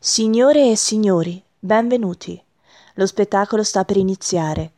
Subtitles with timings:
[0.00, 2.40] Signore e signori, benvenuti.
[2.94, 4.70] Lo spettacolo sta per iniziare.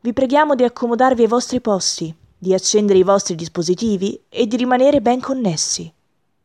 [0.00, 5.00] Vi preghiamo di accomodarvi ai vostri posti, di accendere i vostri dispositivi e di rimanere
[5.00, 5.90] ben connessi.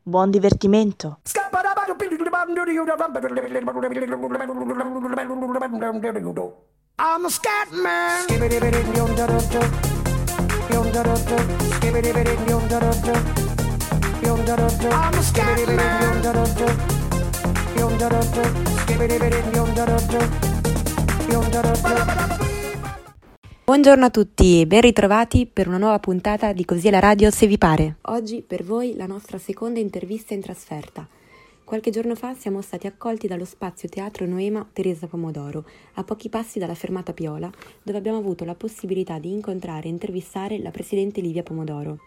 [0.01, 1.19] Buon divertimento.
[6.97, 8.25] I'm a scat man.
[14.87, 16.94] I'm a scat man.
[23.65, 27.29] Buongiorno a tutti e ben ritrovati per una nuova puntata di Così è la radio
[27.31, 27.97] se vi pare.
[28.03, 31.05] Oggi per voi la nostra seconda intervista in trasferta.
[31.65, 36.59] Qualche giorno fa siamo stati accolti dallo spazio Teatro Noema Teresa Pomodoro, a pochi passi
[36.59, 37.49] dalla fermata Piola,
[37.81, 41.97] dove abbiamo avuto la possibilità di incontrare e intervistare la presidente Livia Pomodoro.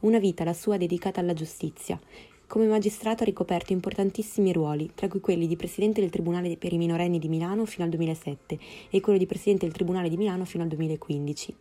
[0.00, 1.98] Una vita la sua dedicata alla giustizia,
[2.46, 6.78] come magistrato ha ricoperto importantissimi ruoli, tra cui quelli di Presidente del Tribunale per i
[6.78, 10.62] minorenni di Milano fino al 2007 e quello di Presidente del Tribunale di Milano fino
[10.62, 11.54] al 2015.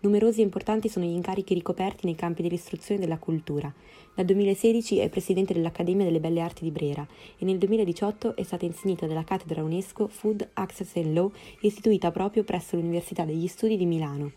[0.00, 3.72] Numerosi e importanti sono gli incarichi ricoperti nei campi dell'istruzione e della cultura.
[4.14, 8.64] Dal 2016 è Presidente dell'Accademia delle Belle Arti di Brera e nel 2018 è stata
[8.64, 13.84] insignita della cattedra UNESCO Food Access and Law istituita proprio presso l'Università degli Studi di
[13.84, 14.32] Milano.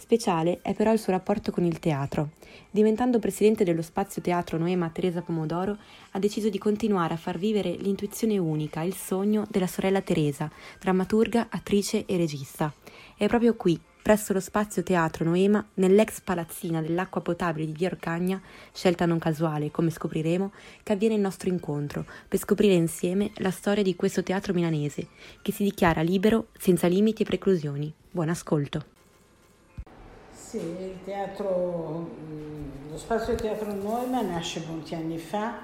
[0.00, 2.30] Speciale è però il suo rapporto con il teatro.
[2.70, 5.76] Diventando presidente dello spazio teatro Noema Teresa Pomodoro,
[6.12, 11.48] ha deciso di continuare a far vivere l'intuizione unica, il sogno della sorella Teresa, drammaturga,
[11.50, 12.72] attrice e regista.
[13.16, 18.40] È proprio qui, presso lo spazio teatro Noema, nell'ex palazzina dell'acqua potabile di Via Orcagna,
[18.72, 20.52] scelta non casuale, come scopriremo,
[20.84, 25.08] che avviene il nostro incontro, per scoprire insieme la storia di questo teatro milanese,
[25.42, 27.92] che si dichiara libero, senza limiti e preclusioni.
[28.10, 28.96] Buon ascolto.
[30.48, 32.08] Sì, il teatro,
[32.88, 35.58] lo spazio teatro Neumann nasce molti anni fa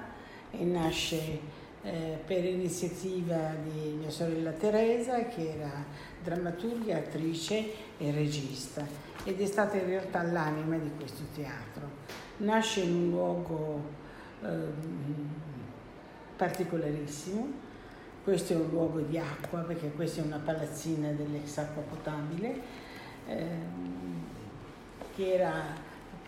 [0.51, 1.39] e nasce
[1.81, 5.83] eh, per iniziativa di mia sorella Teresa che era
[6.23, 8.85] drammaturga, attrice e regista
[9.23, 11.89] ed è stata in realtà l'anima di questo teatro.
[12.37, 13.81] Nasce in un luogo
[14.43, 14.47] eh,
[16.35, 17.47] particolarissimo,
[18.23, 22.83] questo è un luogo di acqua perché questa è una palazzina dell'ex acqua potabile.
[23.27, 24.24] Eh,
[25.15, 25.53] che era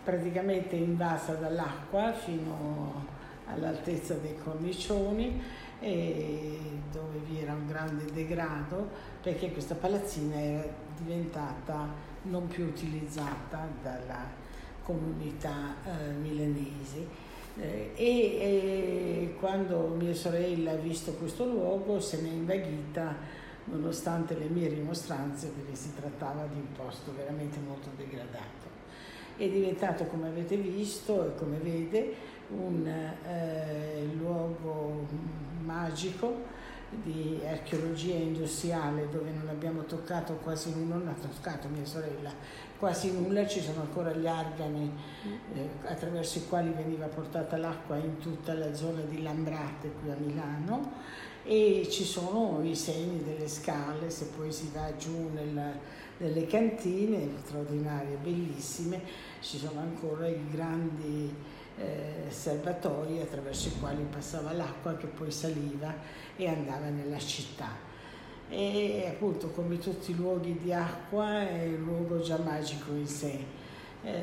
[0.02, 3.04] praticamente invasa dall'acqua fino
[3.46, 5.40] all'altezza dei cornicioni
[5.80, 8.88] dove vi era un grande degrado
[9.22, 10.66] perché questa palazzina era
[10.98, 11.88] diventata
[12.22, 14.26] non più utilizzata dalla
[14.82, 17.26] comunità eh, milanese.
[17.60, 23.16] Eh, e, e, quando mia sorella ha visto questo luogo se n'è invaghita
[23.64, 28.77] nonostante le mie rimostranze perché si trattava di un posto veramente molto degradato
[29.38, 32.14] è diventato, come avete visto e come vede,
[32.48, 35.06] un eh, luogo
[35.62, 36.56] magico
[36.90, 42.32] di archeologia industriale dove non abbiamo toccato quasi nulla, non ha toccato mia sorella
[42.78, 44.90] quasi nulla, ci sono ancora gli argani
[45.54, 50.16] eh, attraverso i quali veniva portata l'acqua in tutta la zona di Lambrate qui a
[50.16, 50.92] Milano
[51.44, 55.78] e ci sono i segni delle scale, se poi si va giù nel,
[56.18, 59.00] nelle cantine straordinarie, bellissime,
[59.40, 61.34] ci sono ancora i grandi
[61.78, 65.94] eh, serbatoi attraverso i quali passava l'acqua che poi saliva
[66.36, 67.86] e andava nella città.
[68.50, 73.66] E appunto come tutti i luoghi di acqua è un luogo già magico in sé.
[74.02, 74.22] Eh,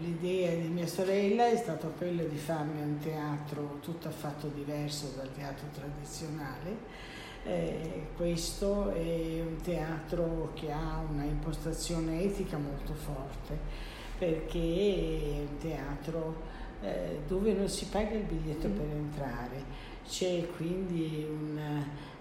[0.00, 5.32] l'idea di mia sorella è stata quella di farne un teatro tutto affatto diverso dal
[5.32, 7.08] teatro tradizionale.
[7.44, 13.89] Eh, questo è un teatro che ha una impostazione etica molto forte
[14.20, 16.42] perché è un teatro
[16.82, 18.76] eh, dove non si paga il biglietto mm.
[18.76, 19.64] per entrare,
[20.06, 21.58] c'è quindi un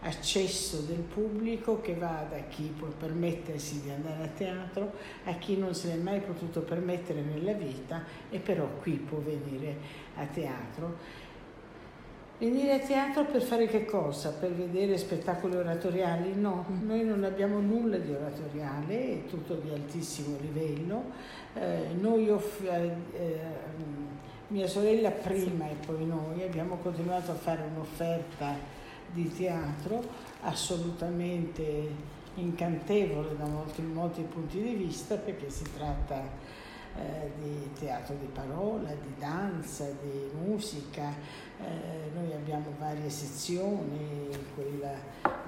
[0.01, 4.93] accesso del pubblico che va da chi può permettersi di andare a teatro
[5.25, 9.75] a chi non se l'è mai potuto permettere nella vita e però qui può venire
[10.15, 11.18] a teatro.
[12.39, 14.31] Venire a teatro per fare che cosa?
[14.31, 16.35] Per vedere spettacoli oratoriali?
[16.35, 16.87] No, mm.
[16.87, 21.03] noi non abbiamo nulla di oratoriale, è tutto di altissimo livello.
[21.53, 23.39] Eh, noi off- eh, eh,
[24.47, 28.55] mia sorella prima e poi noi abbiamo continuato a fare un'offerta
[29.11, 30.01] di teatro
[30.43, 31.89] assolutamente
[32.35, 36.23] incantevole da molti, molti punti di vista perché si tratta
[36.99, 41.13] eh, di teatro di parola, di danza, di musica.
[41.61, 44.91] Eh, noi abbiamo varie sezioni, quella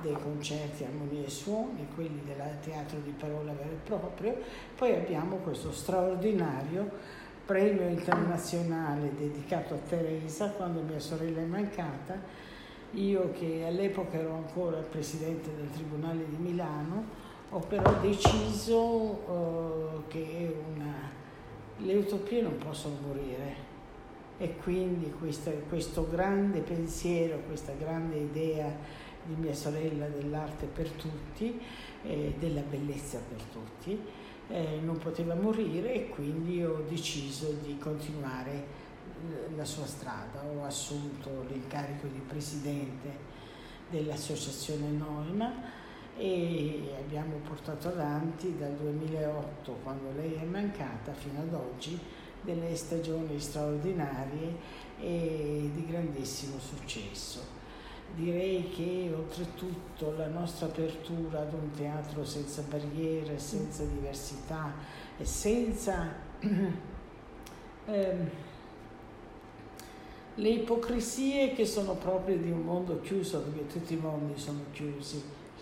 [0.01, 4.36] dei concerti Armonia e Suoni, quelli del teatro di parola vero e proprio.
[4.75, 6.89] Poi abbiamo questo straordinario
[7.45, 12.19] premio internazionale dedicato a Teresa quando mia sorella è mancata
[12.92, 17.06] Io che all'epoca ero ancora presidente del Tribunale di Milano,
[17.50, 21.09] ho però deciso eh, che una,
[21.83, 23.69] le utopie non possono morire
[24.37, 28.75] e quindi questa, questo grande pensiero, questa grande idea
[29.23, 31.59] di mia sorella dell'arte per tutti,
[32.03, 33.99] eh, della bellezza per tutti,
[34.47, 38.79] eh, non poteva morire e quindi ho deciso di continuare
[39.55, 40.43] la sua strada.
[40.43, 43.29] Ho assunto l'incarico di presidente
[43.89, 45.51] dell'associazione Neumann
[46.17, 51.99] e abbiamo portato avanti dal 2008, quando lei è mancata, fino ad oggi
[52.41, 54.55] delle stagioni straordinarie
[54.99, 57.59] e di grandissimo successo.
[58.15, 64.73] Direi che oltretutto la nostra apertura ad un teatro senza barriere, senza diversità
[65.17, 66.13] e senza
[67.85, 68.29] ehm,
[70.35, 75.21] le ipocrisie che sono proprie di un mondo chiuso, perché tutti i mondi sono chiusi,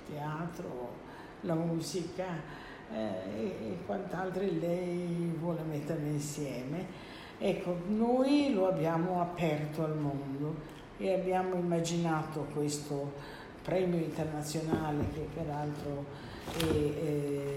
[0.10, 0.90] teatro,
[1.42, 2.26] la musica,
[2.92, 6.86] eh, e quant'altro lei vuole mettere insieme.
[7.38, 13.14] Ecco, noi lo abbiamo aperto al mondo e abbiamo immaginato questo
[13.62, 16.06] premio internazionale che peraltro
[16.58, 17.56] è, è,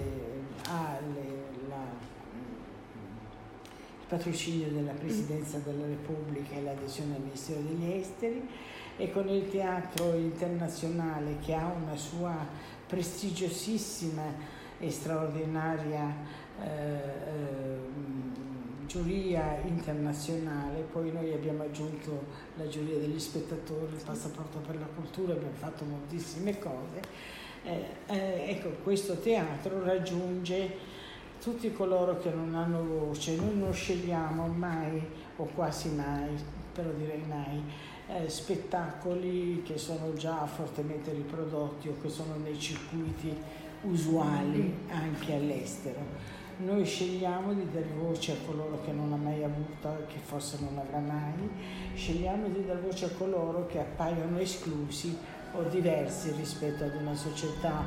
[0.68, 1.84] ha le, la,
[4.00, 8.48] il patrocinio della Presidenza della Repubblica e l'adesione al Ministero degli Esteri
[8.96, 12.34] e con il Teatro Internazionale che ha una sua
[12.86, 14.22] prestigiosissima
[14.78, 16.14] e straordinaria
[16.62, 18.10] eh, eh,
[18.86, 22.24] giuria internazionale, poi noi abbiamo aggiunto
[22.56, 27.00] la giuria degli spettatori, il passaporto per la cultura, abbiamo fatto moltissime cose.
[27.64, 30.76] Eh, eh, ecco, questo teatro raggiunge
[31.40, 35.02] tutti coloro che non hanno voce, noi non scegliamo mai
[35.36, 36.36] o quasi mai,
[36.72, 37.62] però direi mai,
[38.14, 43.34] eh, spettacoli che sono già fortemente riprodotti o che sono nei circuiti
[43.82, 46.40] usuali anche all'estero.
[46.58, 50.78] Noi scegliamo di dare voce a coloro che non ha mai avuto, che forse non
[50.78, 51.48] avrà mai,
[51.94, 55.16] scegliamo di dare voce a coloro che appaiono esclusi
[55.54, 57.82] o diversi rispetto ad una società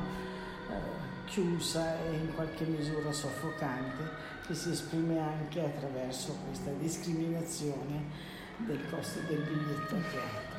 [0.69, 8.79] eh, chiusa e in qualche misura soffocante che si esprime anche attraverso questa discriminazione del
[8.89, 10.53] costo del biglietto a teatro.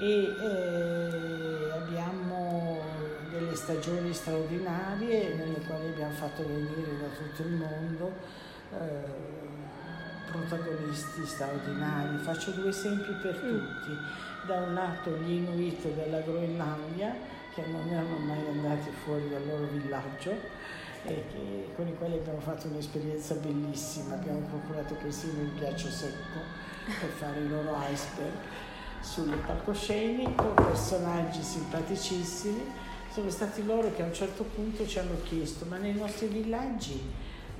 [0.00, 2.80] E eh, abbiamo
[3.30, 8.12] delle stagioni straordinarie nelle quali abbiamo fatto venire da tutto il mondo
[8.72, 9.46] eh,
[10.30, 12.18] protagonisti straordinari.
[12.18, 13.48] Faccio due esempi per mm.
[13.48, 13.96] tutti.
[14.46, 17.14] Da un lato gli Inuit della Groenlandia,
[17.54, 20.30] che non erano mai andati fuori dal loro villaggio,
[21.04, 24.14] e che, con i quali abbiamo fatto un'esperienza bellissima.
[24.14, 28.34] Abbiamo procurato persino il ghiaccio secco per fare i loro iceberg.
[29.00, 32.86] Sul palcoscenico, personaggi simpaticissimi.
[33.12, 37.00] Sono stati loro che a un certo punto ci hanno chiesto, ma nei nostri villaggi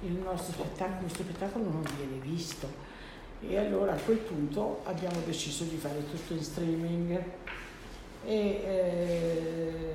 [0.02, 2.96] il nostro spettacolo, questo spettacolo non viene visto.
[3.40, 7.22] E allora a quel punto abbiamo deciso di fare tutto in streaming.
[8.25, 9.94] E eh,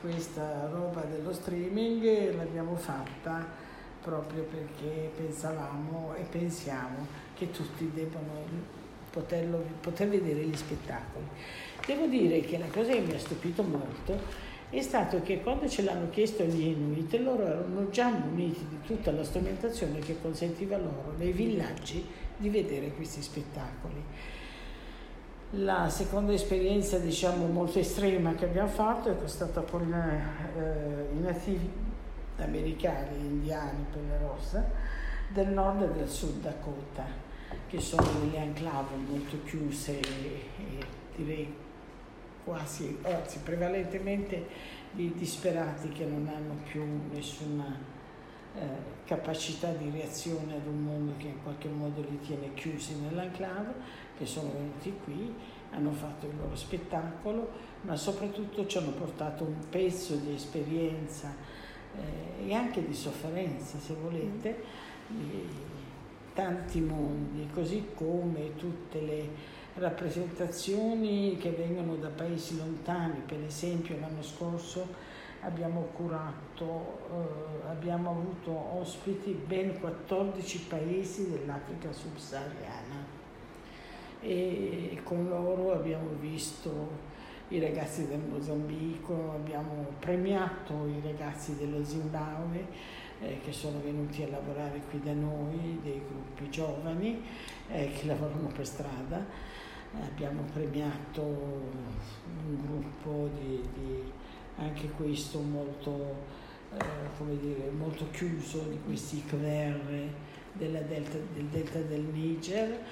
[0.00, 3.46] questa roba dello streaming l'abbiamo fatta
[4.02, 8.72] proprio perché pensavamo e pensiamo che tutti debbano
[9.10, 11.26] poterlo, poter vedere gli spettacoli.
[11.86, 14.18] Devo dire che la cosa che mi ha stupito molto
[14.70, 19.12] è stato che quando ce l'hanno chiesto gli Inuit, loro erano già muniti di tutta
[19.12, 22.04] la strumentazione che consentiva loro nei villaggi
[22.36, 24.02] di vedere questi spettacoli.
[25.58, 31.70] La seconda esperienza, diciamo, molto estrema che abbiamo fatto è stata con eh, i nativi
[32.38, 34.68] americani, indiani, pelle rossa,
[35.28, 37.04] del nord e del sud Dakota,
[37.74, 41.52] che sono delle enclave molto chiuse e, e direi
[42.44, 44.46] quasi, anzi prevalentemente
[44.92, 47.76] di disperati che non hanno più nessuna
[48.56, 48.60] eh,
[49.04, 53.74] capacità di reazione ad un mondo che in qualche modo li tiene chiusi nell'enclave,
[54.16, 55.34] che sono venuti qui,
[55.72, 57.50] hanno fatto il loro spettacolo,
[57.80, 61.34] ma soprattutto ci hanno portato un pezzo di esperienza
[61.96, 64.62] eh, e anche di sofferenza, se volete,
[65.08, 65.72] di
[66.34, 69.28] tanti mondi, così come tutte le
[69.74, 78.78] rappresentazioni che vengono da paesi lontani, per esempio l'anno scorso abbiamo curato, eh, abbiamo avuto
[78.78, 83.22] ospiti ben 14 paesi dell'Africa subsahariana.
[84.20, 87.12] E con loro abbiamo visto
[87.48, 92.66] i ragazzi del Mozambico, abbiamo premiato i ragazzi dello Zimbabwe
[93.20, 97.22] eh, che sono venuti a lavorare qui da noi, dei gruppi giovani
[97.68, 99.52] eh, che lavorano per strada
[100.02, 104.12] abbiamo premiato un gruppo di, di
[104.56, 106.16] anche questo molto,
[106.72, 110.08] eh, dire, molto chiuso di questi Khmer
[110.52, 112.82] della delta, del delta del Niger.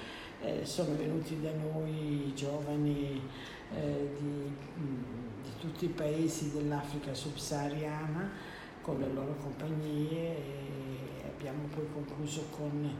[0.41, 3.21] Eh, sono venuti da noi giovani
[3.73, 8.29] eh, di, di, tutti i paesi dell'Africa subsahariana
[8.83, 12.93] con le loro compagnie e abbiamo poi concluso con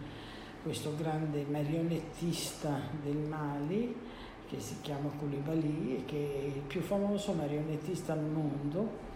[0.63, 3.93] questo grande marionettista del Mali
[4.47, 9.11] che si chiama Koulibaly, che è il più famoso marionettista al mondo.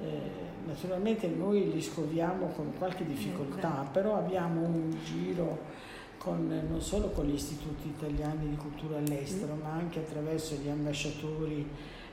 [0.00, 0.20] Eh,
[0.66, 5.58] naturalmente noi li scoviamo con qualche difficoltà, però abbiamo un giro
[6.16, 11.68] con, non solo con gli istituti italiani di cultura all'estero, ma anche attraverso gli ambasciatori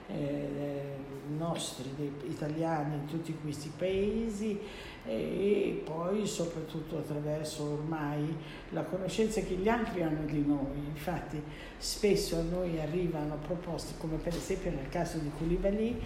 [0.10, 0.98] eh,
[1.38, 4.60] nostri, dei, italiani in tutti questi paesi
[5.06, 8.36] e poi soprattutto attraverso ormai
[8.70, 10.78] la conoscenza che gli altri hanno di noi.
[10.88, 11.42] Infatti
[11.78, 16.02] spesso a noi arrivano proposte, come per esempio nel caso di Koulibaly,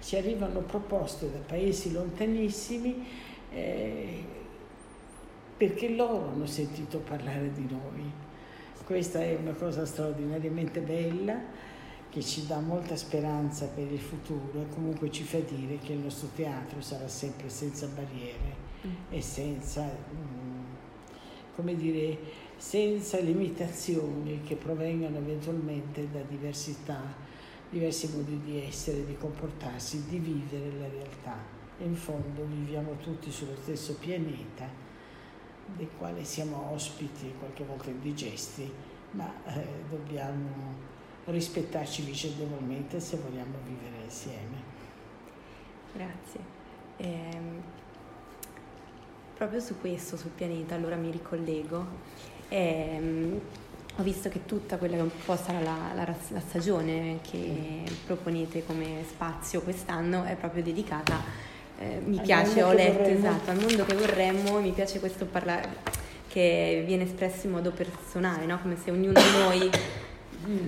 [0.00, 3.06] ci arrivano proposte da paesi lontanissimi
[3.50, 4.24] eh,
[5.56, 8.22] perché loro hanno sentito parlare di noi.
[8.84, 11.40] Questa è una cosa straordinariamente bella
[12.14, 15.98] che ci dà molta speranza per il futuro e comunque ci fa dire che il
[15.98, 18.54] nostro teatro sarà sempre senza barriere
[18.86, 18.90] mm.
[19.10, 20.64] e senza, mm,
[21.56, 22.16] come dire,
[22.56, 27.02] senza limitazioni che provengano eventualmente da diversità,
[27.68, 31.36] diversi modi di essere, di comportarsi, di vivere la realtà.
[31.80, 34.68] E in fondo viviamo tutti sullo stesso pianeta,
[35.76, 38.70] del quale siamo ospiti, qualche volta indigesti,
[39.10, 40.92] ma eh, dobbiamo
[41.26, 44.72] rispettarci vicendevolmente se vogliamo vivere insieme.
[45.94, 46.40] Grazie.
[46.96, 47.40] Eh,
[49.36, 51.86] proprio su questo, sul pianeta, allora mi ricollego.
[52.48, 53.40] Eh,
[53.96, 58.64] ho visto che tutta quella che un po' sarà la, la, la stagione che proponete
[58.66, 61.22] come spazio quest'anno è proprio dedicata,
[61.78, 66.02] eh, mi al piace, ho letto, esatto, al mondo che vorremmo, mi piace questo parlare
[66.26, 68.58] che viene espresso in modo personale, no?
[68.60, 69.70] come se ognuno di noi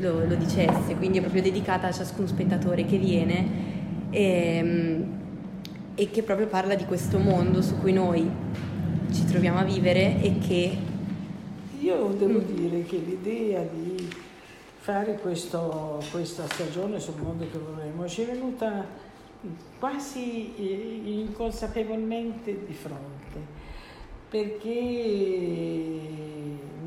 [0.00, 3.46] lo, lo, dicesse, quindi è proprio dedicata a ciascun spettatore che viene
[4.10, 5.04] e, ehm,
[5.94, 8.28] e che proprio parla di questo mondo su cui noi
[9.12, 10.76] ci troviamo a vivere e che...
[11.80, 12.54] Io devo mm.
[12.54, 14.08] dire che l'idea di
[14.78, 18.84] fare questo, questa stagione sul mondo che vorremmo ci è venuta
[19.78, 20.52] quasi
[21.20, 23.64] inconsapevolmente di fronte
[24.28, 24.68] perché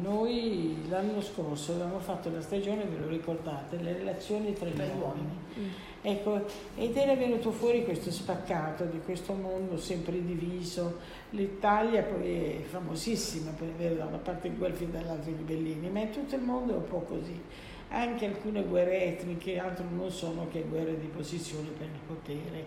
[0.01, 5.38] noi l'anno scorso avevamo fatto la stagione, ve lo ricordate, le relazioni tra gli uomini.
[5.60, 5.68] Mm.
[6.01, 11.00] Ecco, ed era venuto fuori questo spaccato di questo mondo sempre diviso.
[11.32, 15.89] L'Italia poi è famosissima per avere da una parte i guelfi e dall'altra i ribellini,
[15.89, 17.41] ma in tutto il mondo è un po' così.
[17.89, 22.65] Anche alcune guerre etniche, altro non sono che guerre di posizione per il potere.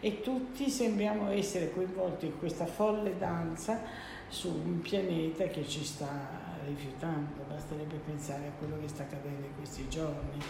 [0.00, 3.82] E tutti sembriamo essere coinvolti in questa folle danza
[4.28, 9.54] su un pianeta che ci sta rifiutando, basterebbe pensare a quello che sta accadendo in
[9.56, 10.42] questi giorni,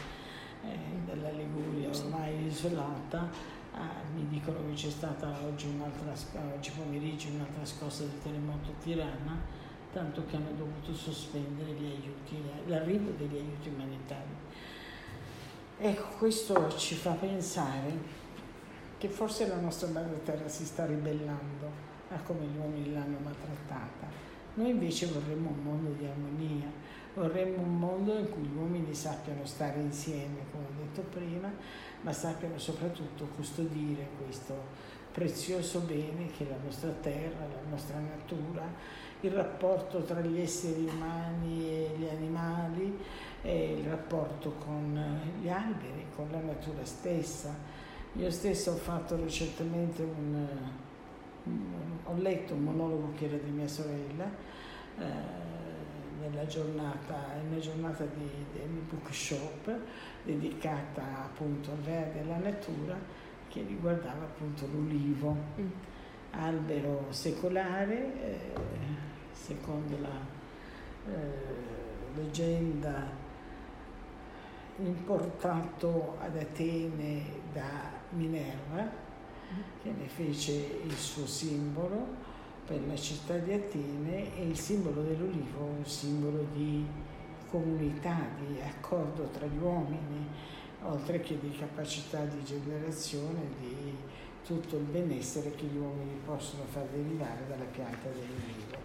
[0.62, 0.76] eh,
[1.07, 3.29] della Liguria ormai isolata,
[3.73, 5.69] ah, mi dicono che c'è stata oggi,
[6.55, 9.38] oggi pomeriggio un'altra scossa di terremoto Tirana,
[9.93, 14.49] tanto che hanno dovuto sospendere gli aiuti, l'arrivo degli aiuti umanitari.
[15.79, 18.19] Ecco, questo ci fa pensare
[18.99, 24.29] che forse la nostra madre terra si sta ribellando a come gli uomini l'hanno maltrattata.
[24.54, 26.66] Noi invece vorremmo un mondo di armonia,
[27.14, 31.52] vorremmo un mondo in cui gli uomini sappiano stare insieme, come ho detto prima,
[32.02, 38.62] ma sappiano soprattutto custodire questo prezioso bene che è la nostra terra, la nostra natura,
[39.21, 42.99] il rapporto tra gli esseri umani e gli animali,
[43.42, 47.54] e il rapporto con gli alberi, con la natura stessa.
[48.14, 50.47] Io stesso ho fatto recentemente un
[52.04, 54.28] ho letto un monologo che era di mia sorella
[54.99, 55.04] eh,
[56.20, 59.78] nella giornata, una giornata di, di bookshop
[60.25, 62.99] dedicata appunto al verde e alla natura
[63.49, 65.66] che riguardava appunto l'ulivo, mm.
[66.32, 68.38] albero secolare, eh,
[69.32, 70.38] secondo la
[71.12, 73.18] eh, leggenda
[74.78, 79.09] importato ad Atene da Minerva
[79.83, 82.28] che ne fece il suo simbolo
[82.66, 86.87] per la città di Atene e il simbolo dell'olivo, un simbolo di
[87.50, 90.26] comunità, di accordo tra gli uomini,
[90.83, 93.97] oltre che di capacità di generazione, di
[94.47, 98.78] tutto il benessere che gli uomini possono far derivare dalla pianta dell'olivo.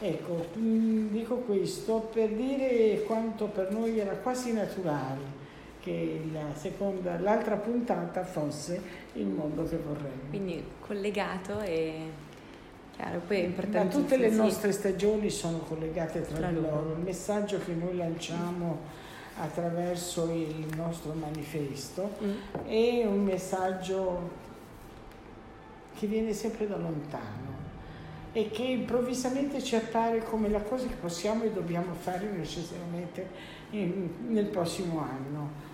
[0.00, 5.43] Ecco, dico questo per dire quanto per noi era quasi naturale
[5.84, 8.80] che la seconda, l'altra puntata fosse
[9.14, 10.30] il mondo che vorremmo.
[10.30, 12.06] Quindi collegato e
[12.96, 13.94] chiaro, poi è Ma importante.
[13.94, 16.68] tutte le nostre stagioni sono collegate tra, Tra di loro.
[16.84, 16.92] loro.
[16.96, 18.78] Il messaggio che noi lanciamo
[19.38, 22.32] attraverso il nostro manifesto Mm.
[22.66, 24.30] è un messaggio
[25.98, 27.52] che viene sempre da lontano
[28.32, 33.28] e che improvvisamente ci appare come la cosa che possiamo e dobbiamo fare necessariamente
[33.72, 35.72] in- nel prossimo anno.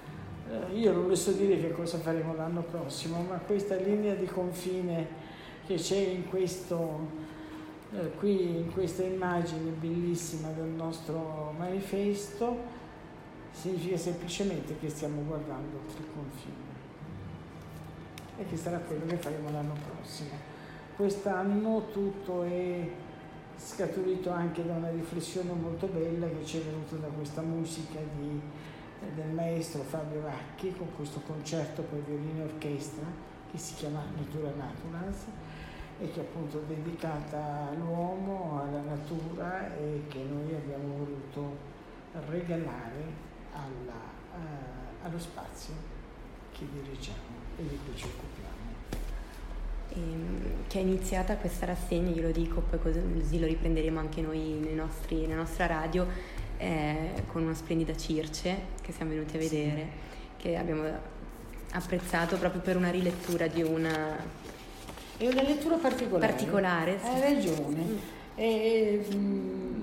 [0.50, 4.26] Eh, Io non le so dire che cosa faremo l'anno prossimo, ma questa linea di
[4.26, 5.06] confine
[5.64, 7.06] che c'è in questo,
[7.94, 12.78] eh, qui in questa immagine bellissima del nostro manifesto
[13.52, 16.68] significa semplicemente che stiamo guardando il confine
[18.38, 20.30] e che sarà quello che faremo l'anno prossimo.
[20.96, 22.88] Quest'anno tutto è
[23.56, 28.40] scaturito anche da una riflessione molto bella che ci è venuta da questa musica di-
[29.14, 33.04] del maestro Fabio Vacchi con questo concerto per violino e orchestra
[33.50, 35.24] che si chiama Natura Naturans
[36.00, 41.56] e che è appunto dedicata all'uomo, alla natura e che noi abbiamo voluto
[42.28, 43.04] regalare
[43.52, 44.00] alla,
[44.34, 45.74] eh, allo spazio
[46.52, 48.50] che dirigiamo e di cui ci occupiamo.
[49.92, 54.74] Ehm, che è iniziata questa rassegna, glielo dico, poi così lo riprenderemo anche noi nei
[54.74, 56.06] nostri- nella nostra radio,
[56.60, 59.48] eh, con una splendida Circe che siamo venuti a Sì.
[59.48, 59.88] vedere,
[60.36, 60.84] che abbiamo
[61.72, 64.16] apprezzato proprio per una rilettura di una
[65.16, 66.26] È una lettura particolare.
[66.32, 66.98] particolare.
[67.00, 67.06] sì.
[67.06, 67.78] Hai ragione.
[67.82, 67.96] Mm.
[68.36, 69.82] E, mm,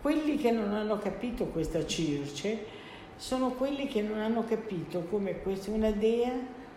[0.00, 2.78] quelli che non hanno capito questa Circe
[3.16, 6.32] sono quelli che non hanno capito come questa, una dea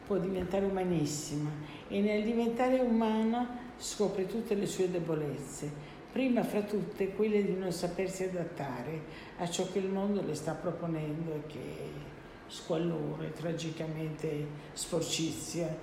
[0.06, 1.50] può diventare umanissima
[1.88, 5.72] e nel diventare umana scopre tutte le sue debolezze,
[6.14, 9.02] prima fra tutte quelle di non sapersi adattare
[9.40, 11.60] a ciò che il mondo le sta proponendo e che
[12.48, 15.76] squallore, tragicamente sporcizia.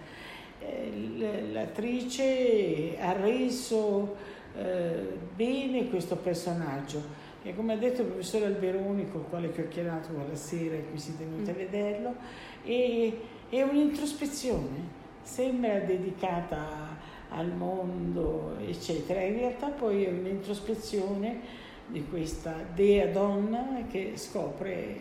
[0.60, 4.14] Eh, L'attrice ha reso
[4.56, 7.02] eh, bene questo personaggio
[7.42, 11.24] e come ha detto il professore Alberoni, col quale chiacchierato quella sera e qui siete
[11.24, 11.56] venuti a Mm.
[11.56, 12.14] vederlo,
[12.62, 13.12] è,
[13.48, 16.98] è un'introspezione, sembra dedicata
[17.30, 19.20] al mondo, eccetera.
[19.22, 21.40] In realtà poi è un'introspezione
[21.86, 25.00] di questa dea donna che scopre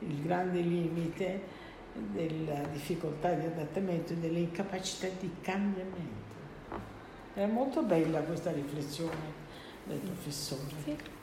[0.00, 1.64] il grande limite
[2.12, 6.24] della difficoltà di adattamento e delle incapacità di cambiamento.
[7.34, 9.44] Era molto bella questa riflessione
[9.84, 10.74] del professore.
[10.84, 11.15] Sì.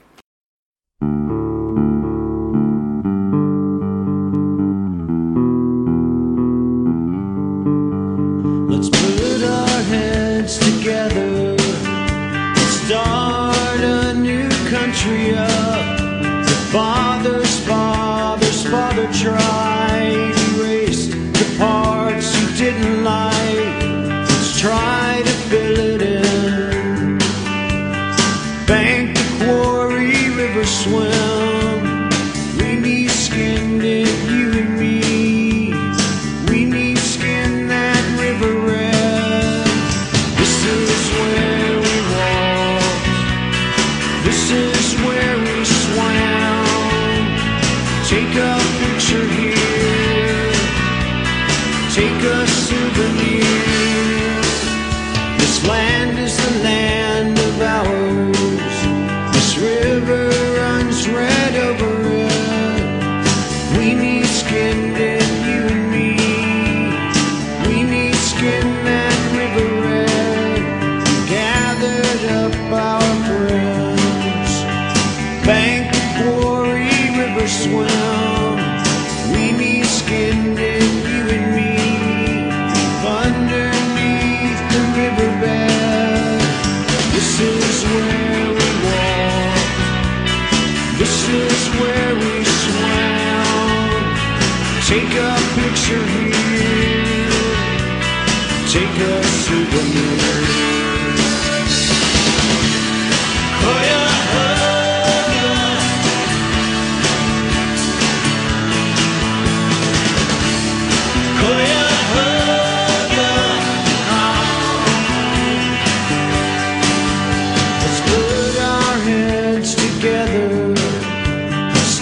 [48.04, 48.53] Jacob.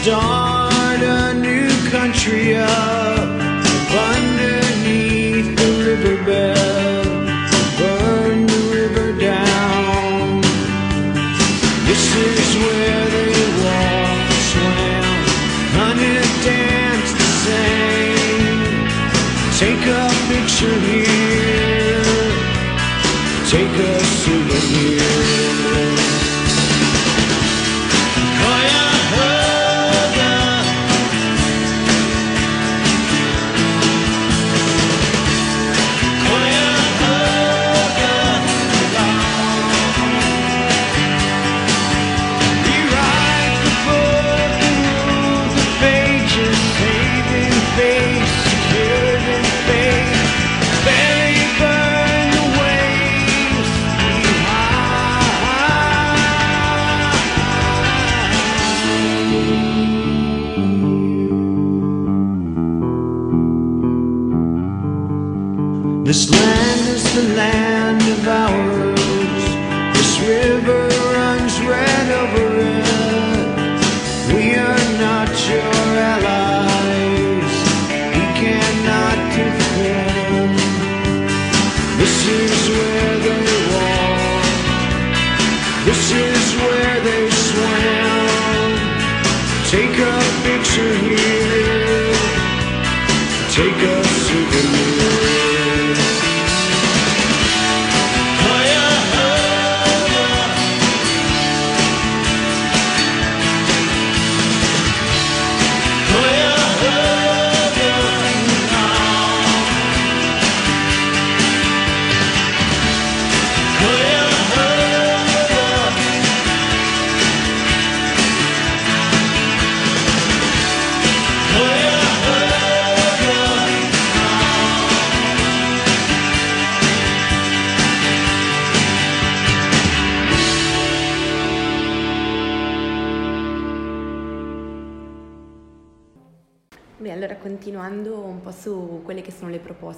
[0.03, 2.90] Start a new country up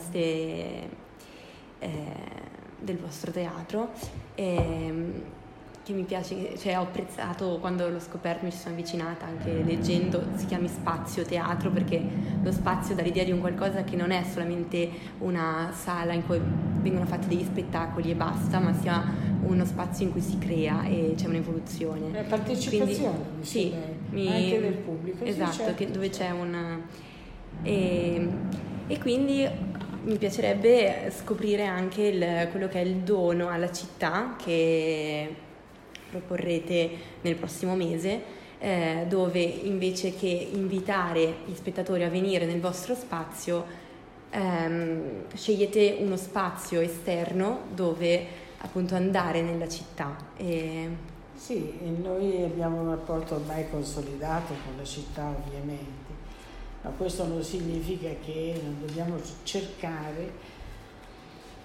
[0.03, 0.89] proposte
[1.79, 1.89] eh,
[2.79, 3.91] del vostro teatro,
[4.35, 5.13] ehm,
[5.83, 10.23] che mi piace, cioè ho apprezzato quando l'ho scoperto, mi ci sono avvicinata anche leggendo,
[10.35, 12.01] si chiami spazio teatro perché
[12.41, 14.89] lo spazio dà l'idea di un qualcosa che non è solamente
[15.19, 16.39] una sala in cui
[16.81, 19.03] vengono fatti degli spettacoli e basta, ma sia
[19.43, 22.11] uno spazio in cui si crea e c'è un'evoluzione.
[22.13, 25.25] La partecipazione, Quindi, sì, lei, mi- anche del pubblico.
[25.25, 26.33] sì, Esatto, certo, che- dove certo.
[26.33, 26.79] c'è una...
[27.61, 28.29] E,
[28.87, 29.47] e quindi
[30.03, 35.33] mi piacerebbe scoprire anche il- quello che è il dono alla città che
[36.09, 36.89] proporrete
[37.21, 38.21] nel prossimo mese,
[38.59, 43.65] eh, dove invece che invitare gli spettatori a venire nel vostro spazio,
[44.29, 48.25] ehm, scegliete uno spazio esterno dove
[48.59, 50.15] appunto andare nella città.
[50.37, 56.02] E, Sì, noi abbiamo un rapporto ormai consolidato con la città ovviamente,
[56.83, 60.31] ma questo non significa che non dobbiamo cercare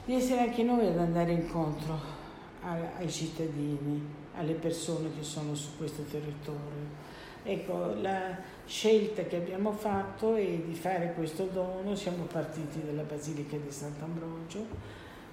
[0.07, 2.17] di essere anche noi ad andare incontro
[2.63, 4.03] ai cittadini,
[4.35, 7.07] alle persone che sono su questo territorio.
[7.43, 13.57] Ecco, la scelta che abbiamo fatto è di fare questo dono, siamo partiti dalla Basilica
[13.57, 14.67] di Sant'Ambrogio,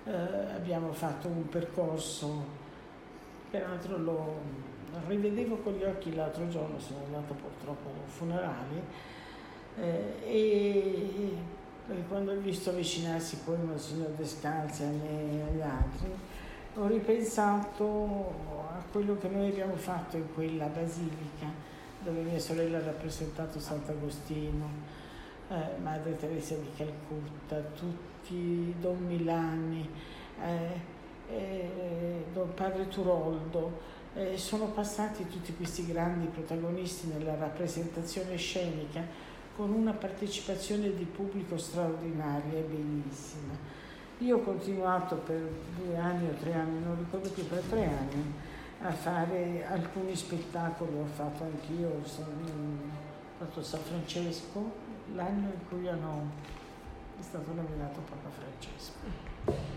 [0.06, 2.64] eh, abbiamo fatto un percorso
[3.56, 4.42] Peraltro lo
[5.08, 9.14] rivedevo con gli occhi l'altro giorno, sono andata purtroppo a un funerale
[9.80, 11.38] eh, e,
[11.88, 16.10] e quando ho visto avvicinarsi poi Monsignor Descalzi a me e agli altri,
[16.76, 18.34] ho ripensato
[18.70, 21.48] a quello che noi abbiamo fatto in quella basilica
[22.04, 24.70] dove mia sorella ha rappresentato Sant'Agostino,
[25.50, 29.90] eh, Madre Teresa di Calcutta, tutti Don Milani.
[30.42, 30.94] eh,
[31.30, 33.80] eh, Don Padre Turoldo,
[34.14, 39.04] eh, sono passati tutti questi grandi protagonisti nella rappresentazione scenica
[39.56, 43.54] con una partecipazione di pubblico straordinaria e bellissima.
[44.20, 48.34] Io ho continuato per due anni o tre anni, non ricordo più, per tre anni
[48.82, 52.04] a fare alcuni spettacoli, ho fatto anch'io, ho
[53.38, 54.72] fatto San Francesco,
[55.14, 56.30] l'anno in cui hanno,
[57.20, 59.74] è stato nominato Papa Francesco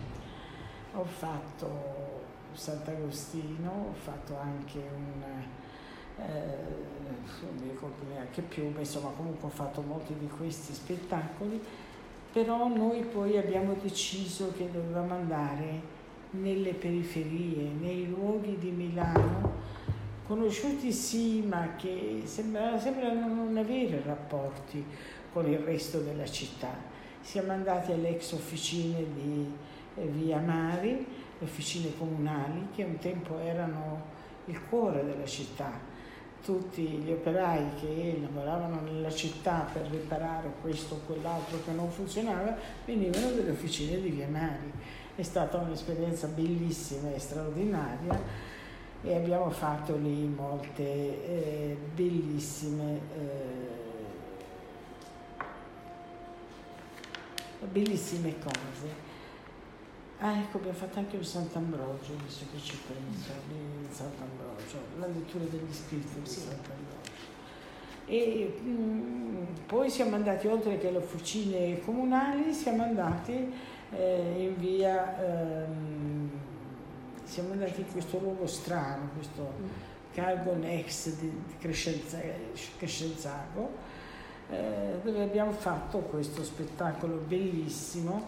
[0.93, 5.23] ho fatto Sant'Agostino, ho fatto anche un,
[6.27, 11.61] non mi ricordo neanche più, ma insomma comunque ho fatto molti di questi spettacoli,
[12.31, 15.97] però noi poi abbiamo deciso che dovevamo andare
[16.31, 19.53] nelle periferie, nei luoghi di Milano,
[20.27, 24.85] conosciuti sì, ma che sembra- sembrano non avere rapporti
[25.33, 26.69] con il resto della città.
[27.21, 29.51] Siamo andati alle ex officine di
[29.95, 31.05] eh, via Mari,
[31.39, 35.71] le officine comunali che un tempo erano il cuore della città,
[36.43, 42.55] tutti gli operai che lavoravano nella città per riparare questo o quell'altro che non funzionava
[42.85, 44.71] venivano dalle officine di Via Mari.
[45.15, 48.17] È stata un'esperienza bellissima e straordinaria
[49.01, 53.77] e abbiamo fatto lì molte eh, bellissime, eh,
[57.71, 59.07] bellissime cose.
[60.19, 64.48] Ah, ecco, abbiamo fatto anche il Sant'Ambrogio, visto che ci penso, lì il Sant'Ambrogio,
[64.99, 67.17] la lettura degli scritti di Sant'Ambrogio.
[68.05, 73.51] E mm, poi siamo andati, oltre che alle officine comunali, siamo andati
[73.91, 76.29] eh, in via, ehm,
[77.23, 79.53] siamo andati in questo luogo strano, questo
[80.13, 82.19] Cargo Next di, di Crescenza-
[82.77, 83.69] Crescenzago,
[84.49, 88.27] eh, dove abbiamo fatto questo spettacolo bellissimo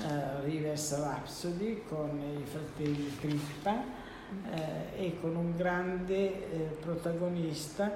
[0.00, 4.06] eh, Rivers Rhapsody con i fratelli Crippa
[4.52, 7.90] eh, e con un grande eh, protagonista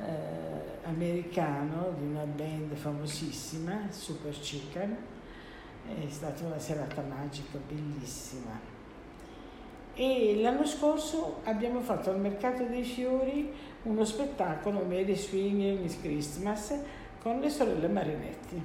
[0.00, 4.96] eh, americano di una band famosissima, Super Chicken.
[5.86, 8.58] È stata una serata magica, bellissima.
[9.94, 13.52] E l'anno scorso abbiamo fatto al Mercato dei Fiori
[13.84, 16.74] uno spettacolo Mary Swinging Christmas
[17.22, 18.62] con le sorelle Marinetti.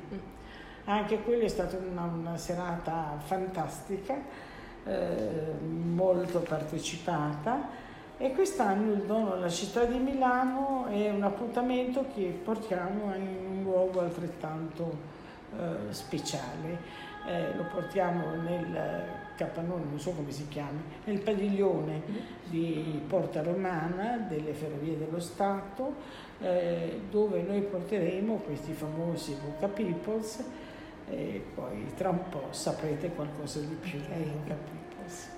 [0.86, 4.18] Anche quella è stata una, una serata fantastica,
[4.86, 7.88] eh, molto partecipata
[8.18, 13.64] e quest'anno il dono alla città di Milano è un appuntamento che portiamo in un
[13.64, 14.98] luogo altrettanto
[15.58, 17.08] eh, speciale.
[17.28, 18.78] Eh, lo portiamo nel
[19.36, 22.02] capannone, non so come si chiami, nel padiglione
[22.46, 25.94] di Porta Romana delle Ferrovie dello Stato,
[26.42, 30.44] eh, dove noi porteremo questi famosi Boca Peoples
[31.10, 35.30] e poi tra un po' saprete qualcosa di più dei Boca Peoples.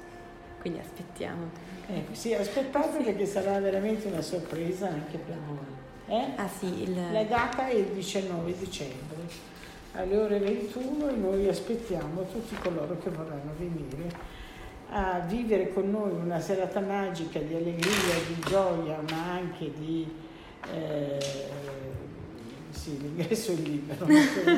[0.60, 1.50] Quindi aspettiamo.
[1.88, 6.20] Ecco, sì, aspettate perché sarà veramente una sorpresa anche per voi.
[6.20, 6.34] Eh?
[6.36, 7.12] Ah sì, il...
[7.12, 9.50] La data è il 19 dicembre
[9.94, 14.40] alle ore 21 e noi aspettiamo tutti coloro che vorranno venire
[14.90, 20.06] a vivere con noi una serata magica di allegria, di gioia, ma anche di...
[20.74, 21.18] Eh,
[22.70, 24.06] sì, l'ingresso è libero.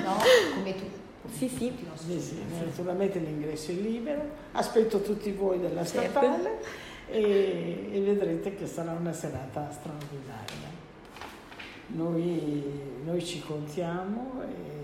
[0.04, 0.18] No,
[0.56, 1.02] come tu.
[1.32, 1.74] Sì, sì.
[1.96, 6.10] Sì, sì, naturalmente l'ingresso è libero, aspetto tutti voi della Certo.
[6.10, 6.60] statale
[7.10, 10.72] e, e vedrete che sarà una serata straordinaria.
[11.88, 12.64] Noi,
[13.06, 14.82] noi ci contiamo e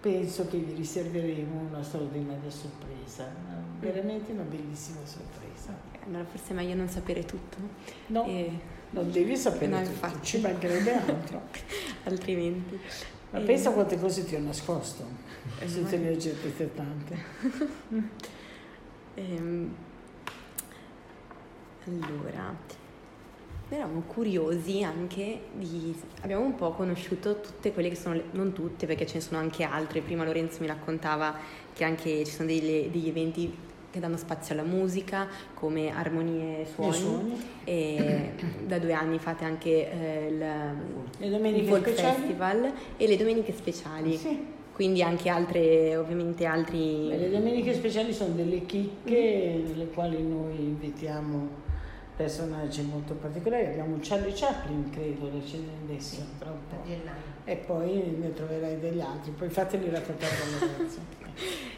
[0.00, 5.74] penso che vi riserveremo una straordinaria sorpresa, una- veramente una bellissima sorpresa.
[6.06, 7.56] Allora forse è meglio non sapere tutto.
[8.06, 8.50] No, E-
[8.90, 10.26] non devi sapere No, tutto, infatti.
[10.26, 11.42] ci mancherebbe altro.
[12.04, 12.78] altrimenti.
[13.32, 15.04] Ma E- pensa quante cose ti ho nascosto,
[15.60, 17.16] Eh, se ne aggiungete tante.
[19.14, 19.74] Ehm,
[21.86, 22.54] allora,
[23.68, 25.94] eravamo curiosi anche di...
[26.22, 29.38] Abbiamo un po' conosciuto tutte quelle che sono, le- non tutte perché ce ne sono
[29.40, 31.36] anche altre, prima Lorenzo mi raccontava
[31.72, 33.52] che anche ci sono delle- degli eventi
[33.90, 38.30] che danno spazio alla musica come Armonie e Suoni, e
[38.66, 41.90] da due anni fate anche eh, il, il Folk?
[41.90, 44.38] Festival e le domeniche speciali, Sì.
[44.72, 47.08] quindi anche altre, ovviamente altri...
[47.08, 51.68] Beh, Le domeniche speciali sono delle chicche nelle quali noi invitiamo
[52.16, 53.66] personaggi molto particolari.
[53.66, 56.82] Abbiamo Charlie Chaplin, credo, lo c'è adesso, tra un po'.
[57.44, 60.98] E poi ne troverai degli altri, poi fateli raccontare da Lorenzo.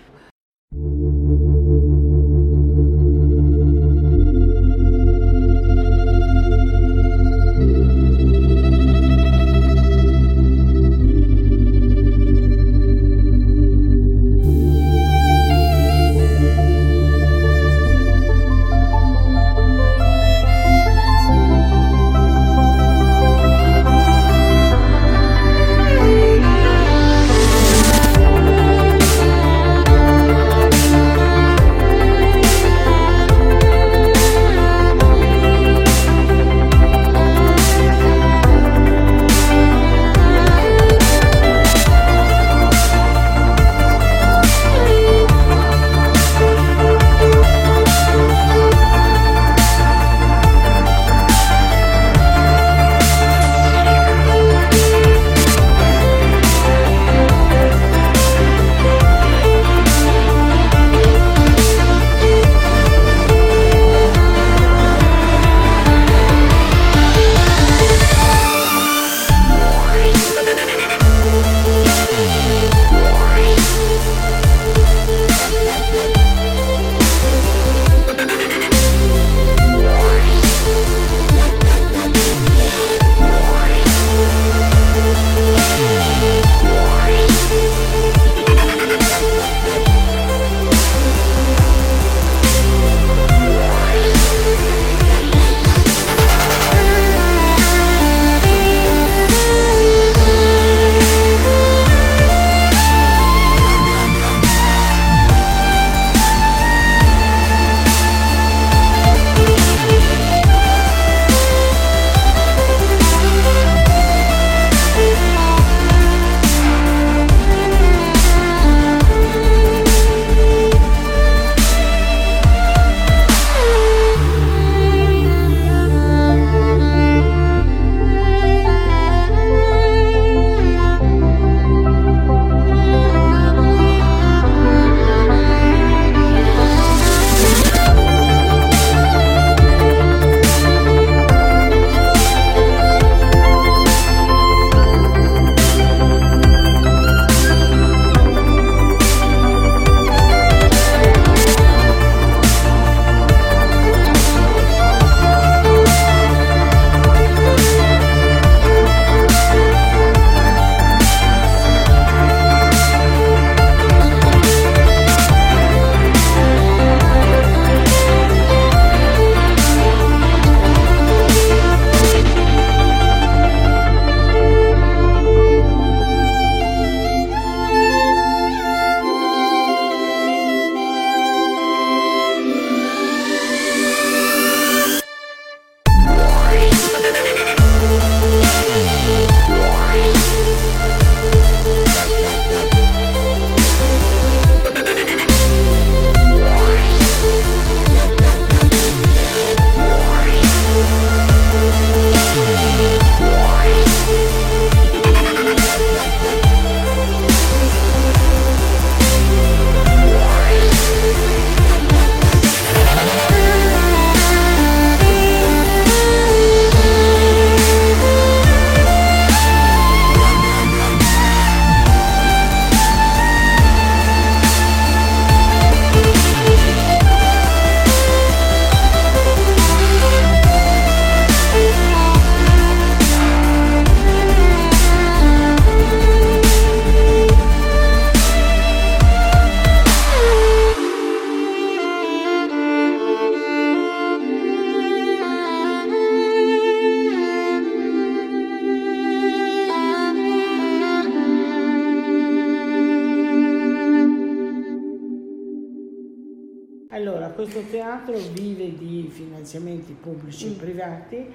[260.03, 260.51] pubblici Mm.
[260.51, 261.27] e privati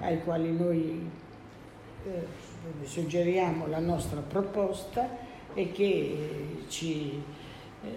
[0.00, 1.08] ai quali noi
[2.06, 2.26] eh,
[2.84, 5.08] suggeriamo la nostra proposta
[5.54, 7.22] e che eh, ci,
[7.84, 7.88] eh,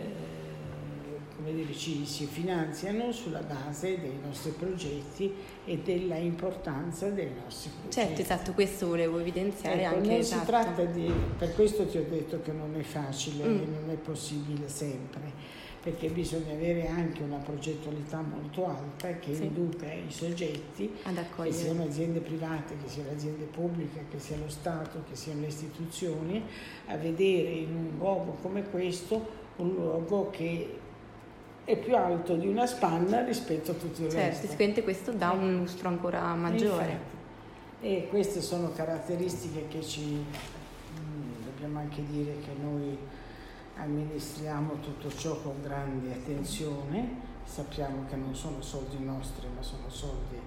[1.35, 5.33] come dire, ci si finanziano sulla base dei nostri progetti
[5.65, 7.95] e della importanza dei nostri progetti.
[8.01, 10.85] Certo, esatto, questo volevo evidenziare Ecco, anche esatto.
[10.85, 13.57] di, per questo ti ho detto che non è facile Mm.
[13.61, 15.21] e non è possibile sempre,
[15.81, 19.43] perché bisogna avere anche una progettualità molto alta che Sì.
[19.45, 20.91] induca i soggetti,
[21.43, 25.47] che siano aziende private, che siano aziende pubbliche, che sia lo Stato, che siano le
[25.47, 26.43] istituzioni,
[26.87, 30.77] a vedere in un luogo come questo un luogo che
[31.63, 34.47] è più alto di una spanna rispetto a tutto il Certo, resto.
[34.47, 36.83] sicuramente questo dà un lustro ancora maggiore.
[36.83, 37.19] Infatti.
[37.83, 42.97] E queste sono caratteristiche che ci mm, dobbiamo anche dire che noi
[43.77, 50.39] amministriamo tutto ciò con grande attenzione, sappiamo che non sono soldi nostri ma sono soldi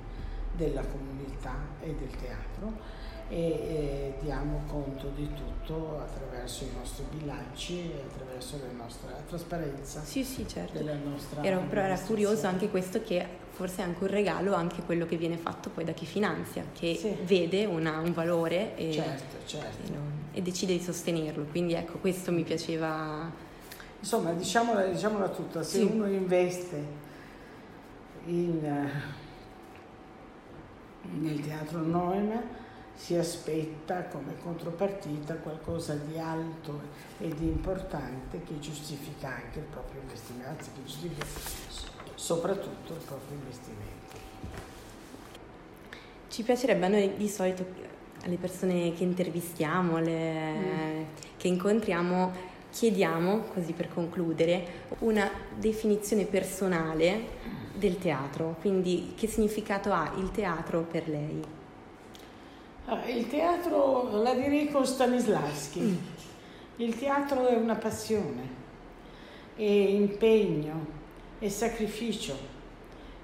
[0.53, 3.03] della comunità e del teatro.
[3.27, 10.03] E eh, diamo conto di tutto attraverso i nostri bilanci e attraverso la nostra trasparenza
[10.03, 10.77] Sì, sì, certo.
[10.77, 14.83] della nostra Ero, però era curioso anche questo che forse è anche un regalo anche
[14.83, 17.17] quello che viene fatto poi da chi finanzia, che Sì.
[17.25, 19.87] vede una- un valore e, Certo, certo.
[19.87, 21.45] e non- e decide di sostenerlo.
[21.45, 23.31] Quindi ecco, questo mi piaceva.
[24.01, 25.85] Insomma, diciamola, diciamola tutta, se Sì.
[25.85, 26.85] uno investe
[28.27, 29.13] in, eh,
[31.21, 32.41] nel teatro Noema
[32.97, 36.81] si aspetta come contropartita qualcosa di alto
[37.19, 41.25] e di importante che giustifica anche il proprio investimento, anzi che giustifica
[42.15, 43.93] soprattutto il proprio investimento.
[46.29, 47.65] Ci piacerebbe a noi di solito
[48.25, 51.07] alle persone che intervistiamo, alle-
[51.37, 52.33] che incontriamo,
[52.71, 57.27] chiediamo, così per concludere, una definizione personale
[57.75, 58.57] del teatro.
[58.61, 61.43] Quindi che significato ha il teatro per lei?
[62.87, 65.99] Ah, il teatro la direi con Stanislavski.
[66.77, 68.49] Il teatro è una passione,
[69.55, 70.87] è impegno,
[71.45, 72.35] è sacrificio,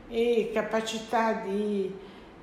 [0.08, 1.90] è capacità di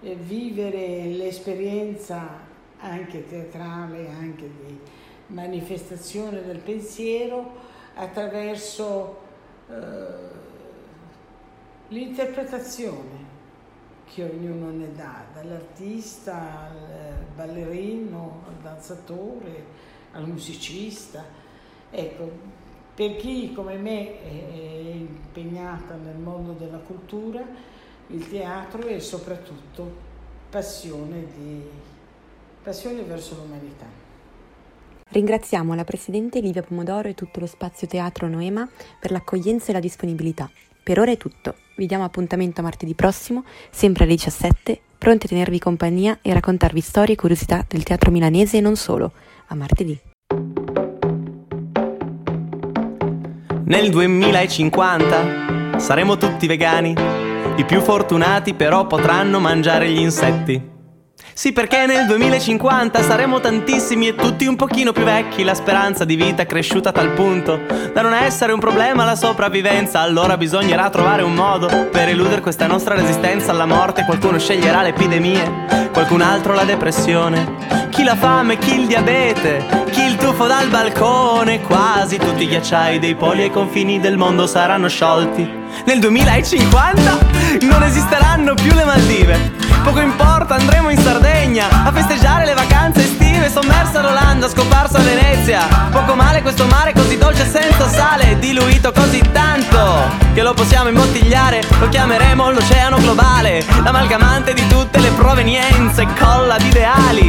[0.02, 2.46] eh, vivere l'esperienza
[2.80, 4.80] anche teatrale, anche di
[5.28, 7.54] manifestazione del pensiero
[7.94, 9.20] attraverso
[9.70, 9.76] eh,
[11.90, 13.26] l'interpretazione
[14.12, 19.64] che ognuno ne dà, dall'artista al ballerino, al danzatore,
[20.14, 21.24] al musicista.
[21.92, 22.32] Ecco,
[22.98, 27.46] per chi come me è impegnata nel mondo della cultura,
[28.08, 29.88] il teatro è soprattutto
[30.50, 31.62] passione, di,
[32.64, 33.86] passione verso l'umanità.
[35.10, 38.68] Ringraziamo la Presidente Livia Pomodoro e tutto lo spazio Teatro Noema
[39.00, 40.50] per l'accoglienza e la disponibilità.
[40.82, 41.54] Per ora è tutto.
[41.76, 47.14] Vi diamo appuntamento martedì prossimo, sempre alle 17, pronti a tenervi compagnia e raccontarvi storie
[47.14, 49.12] e curiosità del teatro milanese e non solo.
[49.50, 50.07] A martedì.
[53.68, 56.96] Nel 2050 saremo tutti vegani.
[57.58, 60.76] I più fortunati però potranno mangiare gli insetti.
[61.34, 65.44] Sì, perché nel 2050 saremo tantissimi e tutti un pochino più vecchi.
[65.44, 67.60] La speranza di vita è cresciuta a tal punto
[67.94, 70.00] da non essere un problema la sopravvivenza.
[70.00, 74.06] Allora bisognerà trovare un modo per eludere questa nostra resistenza alla morte.
[74.06, 77.77] Qualcuno sceglierà le epidemie, qualcun altro la depressione.
[78.08, 81.60] La fame, chi il diabete, chi il tuffo dal balcone.
[81.60, 85.46] Quasi tutti i ghiacciai dei poli ai confini del mondo saranno sciolti.
[85.84, 87.18] Nel 2050
[87.64, 89.52] non esisteranno più le Maldive.
[89.84, 93.50] Poco importa, andremo in Sardegna a festeggiare le vacanze estive.
[93.50, 95.68] Sommersa l'Olanda, scomparsa Venezia.
[95.92, 98.40] Poco male questo mare così dolce senza sale.
[98.40, 100.04] Diluito così tanto
[100.34, 101.62] che lo possiamo imbottigliare.
[101.82, 103.66] Lo chiameremo l'oceano globale.
[103.84, 107.27] L'amalgamante di tutte le provenienze, colla di ideali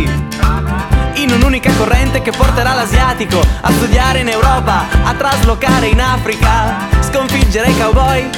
[1.28, 7.68] in un'unica corrente che porterà l'asiatico a studiare in Europa, a traslocare in Africa, sconfiggere
[7.68, 8.30] i cowboy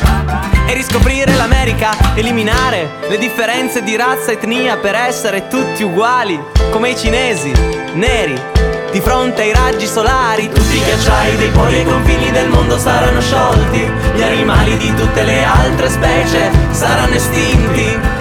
[0.67, 6.41] e riscoprire l'America, eliminare le differenze di razza e etnia per essere tutti uguali,
[6.73, 7.53] come i cinesi,
[7.95, 8.59] neri.
[8.91, 13.21] Di fronte ai raggi solari, tutti i ghiacciai dei poli e confini del mondo saranno
[13.21, 18.20] sciolti, gli animali di tutte le altre specie saranno estinti.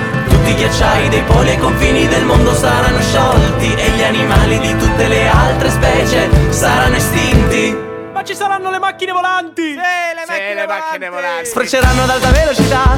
[0.49, 4.75] Tutti i ghiacciai dei poli e confini del mondo saranno sciolti e gli animali di
[4.77, 7.77] tutte le altre specie saranno estinti.
[8.11, 9.75] Ma ci saranno le macchine volanti!
[9.75, 11.45] le macchine volanti.
[11.45, 12.95] Sfrecceranno ad alta velocità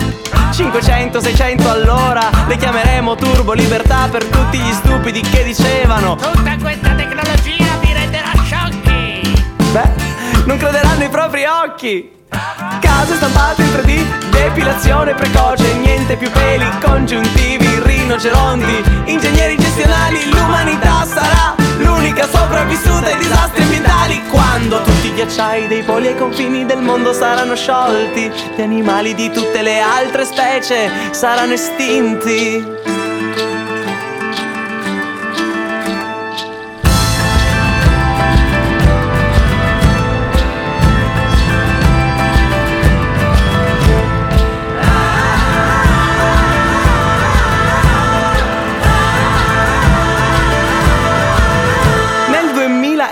[0.51, 7.77] 500-600 all'ora Le chiameremo turbo libertà per tutti gli stupidi che dicevano Tutta questa tecnologia
[7.81, 9.43] vi renderà sciocchi.
[9.73, 9.89] Beh,
[10.45, 12.19] non crederanno i propri occhi
[12.79, 21.55] Case stampate in 3D, depilazione precoce, niente più peli congiuntivi, rinoceronti, ingegneri gestionali, l'umanità sarà
[21.79, 24.21] l'unica sopravvissuta ai disastri ambientali.
[24.29, 29.31] Quando tutti i ghiacciai dei poli ai confini del mondo saranno sciolti, gli animali di
[29.31, 33.00] tutte le altre specie saranno estinti.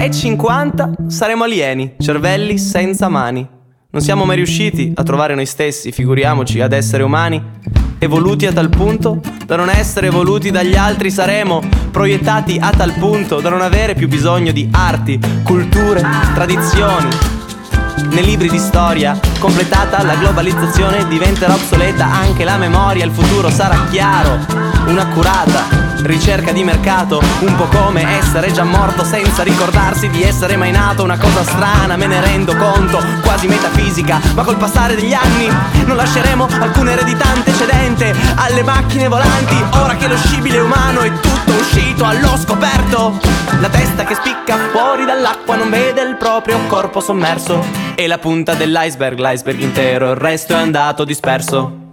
[0.10, 3.48] 2050 saremo alieni, cervelli senza mani.
[3.92, 7.42] Non siamo mai riusciti a trovare noi stessi, figuriamoci ad essere umani.
[8.00, 13.40] Evoluti a tal punto da non essere evoluti dagli altri, saremo proiettati a tal punto
[13.40, 16.04] da non avere più bisogno di arti, culture,
[16.34, 17.39] tradizioni.
[18.08, 23.86] Nei libri di storia, completata la globalizzazione, diventerà obsoleta anche la memoria, il futuro sarà
[23.90, 24.40] chiaro,
[24.86, 30.72] un'accurata ricerca di mercato, un po' come essere già morto senza ricordarsi di essere mai
[30.72, 35.48] nato, una cosa strana, me ne rendo conto, quasi metafisica, ma col passare degli anni
[35.86, 41.52] non lasceremo alcuna eredità antecedente alle macchine volanti, ora che lo scibile umano è tutto
[41.52, 43.20] uscito allo scoperto,
[43.60, 48.54] la testa che spicca fuori dall'acqua non vede il proprio corpo sommerso e la punta
[48.54, 51.89] dell'iceberg, l'iceberg intero, il resto è andato disperso.